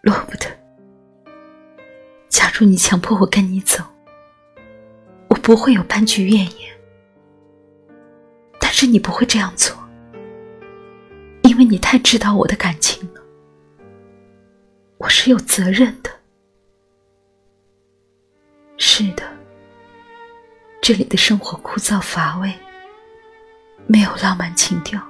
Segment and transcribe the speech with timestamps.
[0.00, 0.48] 罗伯特，
[2.28, 3.82] 假如你强迫我跟你走，
[5.28, 6.78] 我不会有半句怨言。
[8.60, 9.76] 但是你不会这样做，
[11.42, 13.20] 因为你太知道我的感情了。
[14.98, 16.10] 我是有责任的。
[18.76, 19.24] 是的，
[20.80, 22.52] 这里的生活枯燥乏味，
[23.88, 25.02] 没有浪漫情调，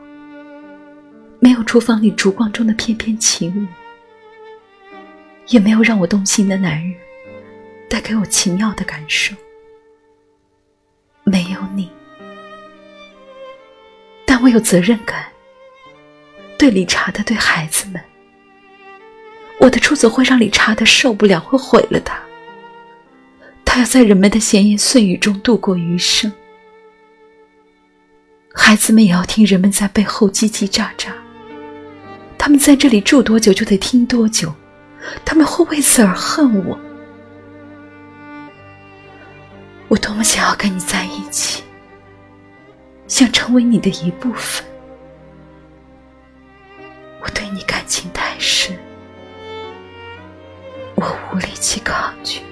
[1.40, 3.66] 没有厨房里烛光中的翩翩起舞，
[5.48, 6.94] 也没有让我动心的男人
[7.88, 9.34] 带给我奇妙的感受。
[11.24, 11.90] 没有你。
[14.26, 15.24] 但我有责任感，
[16.58, 18.00] 对理查的，对孩子们。
[19.58, 22.20] 我的出走会让理查的受不了，会毁了他。
[23.64, 26.32] 他要在人们的闲言碎语中度过余生。
[28.54, 31.10] 孩子们也要听人们在背后叽叽喳喳。
[32.36, 34.54] 他们在这里住多久，就得听多久。
[35.24, 36.78] 他们会为此而恨我。
[39.88, 41.64] 我多么想要跟你在一起。
[43.06, 44.62] 想成为你的一部分，
[47.22, 48.78] 我对你感情太深，
[50.94, 52.42] 我无力去抗拒。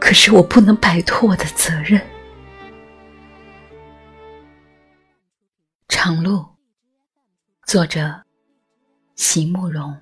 [0.00, 2.00] 可是我不能摆脱我的责任。
[5.88, 6.46] 长路，
[7.66, 8.22] 作者：
[9.14, 9.94] 席慕容。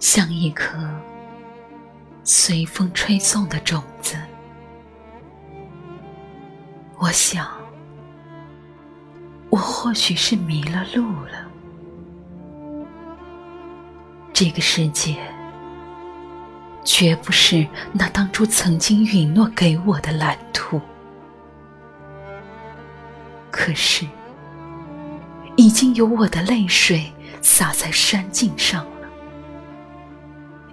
[0.00, 0.78] 像一颗
[2.24, 4.16] 随风吹送的种子，
[6.98, 7.46] 我想，
[9.50, 11.46] 我或许是迷了路了。
[14.32, 15.16] 这个世界
[16.82, 20.80] 绝不是那当初曾经允诺给我的蓝图，
[23.50, 24.06] 可是，
[25.56, 27.12] 已经有我的泪水
[27.42, 28.99] 洒在山径上了。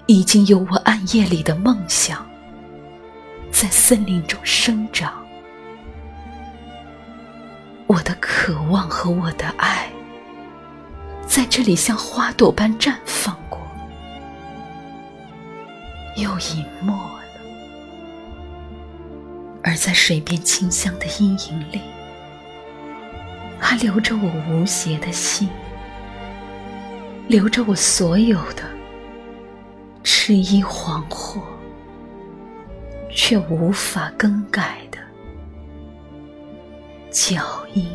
[0.07, 2.25] 已经有我暗夜里的梦想，
[3.51, 5.13] 在森林中生长。
[7.88, 9.91] 我的渴望和我的爱，
[11.25, 13.59] 在这里像花朵般绽放过，
[16.16, 17.19] 又隐没了。
[19.63, 21.81] 而在水边清香的阴影里，
[23.59, 25.50] 还留着我无邪的心，
[27.28, 28.77] 留着我所有的。
[30.28, 31.40] 是一恍惚，
[33.10, 34.98] 却无法更改的
[37.10, 37.88] 脚印。